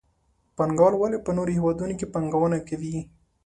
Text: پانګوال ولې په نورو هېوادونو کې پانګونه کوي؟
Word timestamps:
پانګوال 0.57 0.93
ولې 0.97 1.17
په 1.25 1.31
نورو 1.37 1.51
هېوادونو 1.57 1.93
کې 1.99 2.11
پانګونه 2.13 2.57
کوي؟ 2.67 2.97